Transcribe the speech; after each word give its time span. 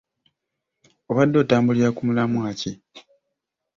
Obadde 1.09 1.35
otambulira 1.43 1.89
ku 1.95 2.01
mulamwa 2.07 2.49
ki? 2.59 2.71